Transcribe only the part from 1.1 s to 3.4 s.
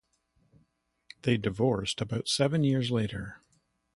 They divorced about seven years later.